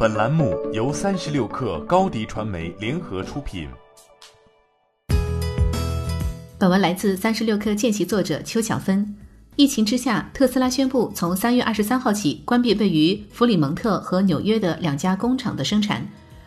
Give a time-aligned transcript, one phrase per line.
[0.00, 3.68] 本栏目由三十六氪高低传媒联合出品。
[6.56, 9.12] 本文来自三十六氪见习作者邱小芬。
[9.56, 16.06] 疫情之下，特斯拉宣布从三月二十三号起关闭位于弗里蒙特和纽约的两家工厂的生产。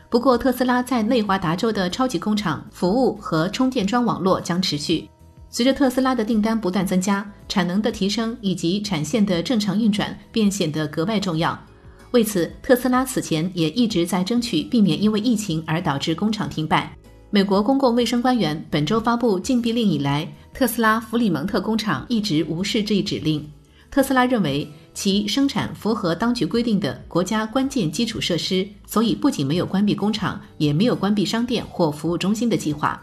[0.09, 5.09] 不过，特斯拉在内华达州的超级工厂服务和充电桩网络将持续。
[5.49, 11.61] 随着特斯拉的订单不断增加，产能的提升以及产线的正常运转便显得格外重要。
[12.11, 16.93] 为此，特斯拉此前也一直在争取避免因为疫情而导致工厂停摆。
[17.29, 23.49] 美国公共卫生官员本周发布禁闭令以来，特斯拉弗里蒙特工厂一直无视这一指令。
[23.89, 33.01] 特斯拉认为其生产符合当局规定的国家关键基础设施，所以不仅没有关闭工厂，也没有关闭商店或服务中心的计划。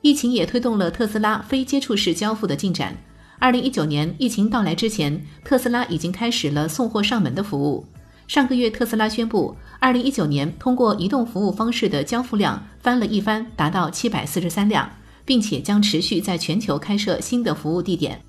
[0.00, 2.96] 疫情也推动了特斯拉非接触式交付的进展。
[3.40, 7.84] 二零一九年疫情到来之前，特斯拉已经开始了送货上门的服务。
[8.28, 14.86] 上个月，特斯拉宣布，二零一九年通过移动服务方式的交付量翻了一番，达到七百四十三辆，
[15.24, 18.20] 并且将持续在全球开设新的服务地点。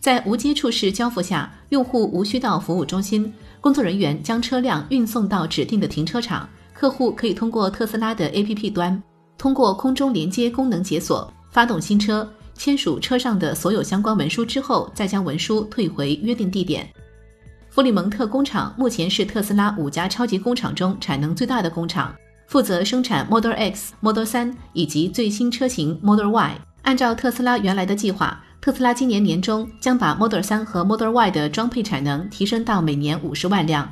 [0.00, 9.00] 在无接触式交付下，用户无需到服务中心，工作人员将车辆运送到指定的停车场，客户可以通过特斯拉的 APP 端，
[9.36, 16.88] 通过空中连接功能解锁，发动新车，签署车上的所有相关文书之后，再将文书退回约定地点。
[17.72, 22.14] 弗里蒙特工厂目前是特斯拉五家超级工厂中产能最大的工厂，
[22.46, 26.60] 负责生产 Model X、Model 3以及最新车型 Model Y。
[26.82, 33.90] 按照特斯拉原来的计划，特斯拉今年年中将把 Model 3和 Model Y 的装配产能提升到每年五十万辆。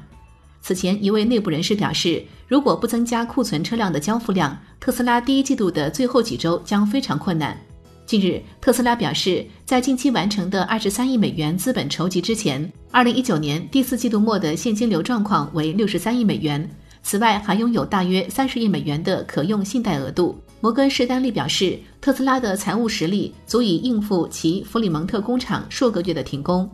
[0.60, 7.56] 此前，一位内部人士表示，如果不增加库存车辆的交付量，特斯拉第一季度的最后几周将非常困难。
[8.10, 16.68] 近日，特斯拉表示，在近期完成的二十三亿美元资本筹集之前，二零一九年第四季度末的现金流状况为六十三亿美元。
[17.04, 20.36] 此外，还拥有大约三十亿美元的可用信贷额度。
[20.60, 26.68] 摩根士丹利表示，特斯拉的财务实力足以应付其弗里蒙特工厂数个月的停工。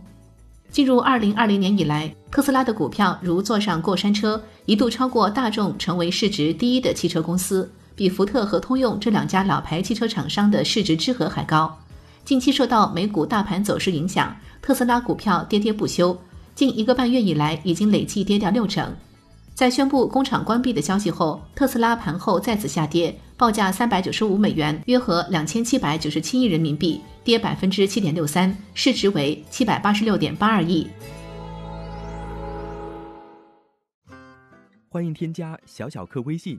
[0.70, 7.70] 进入二零二零年以来，特斯拉的股票如坐上过山车，一度超过大众，成为市值第一的汽车公司。
[7.96, 11.76] 比福特和通用这两家老牌汽车厂商的市值之和还高。
[12.24, 16.16] 近期受到美股大盘走势影响，特斯拉股票跌跌不休，
[16.54, 18.94] 近一个半月以来已经累计跌掉六成。
[19.54, 30.86] 在宣布工厂关闭的消息后，特斯拉盘后再次下跌，报价三百九十五美元，约合两千七百九十七亿人民币，跌百分之七点六三，市值为七百八十六点八二亿。
[34.90, 36.58] 欢迎添加小小客微信。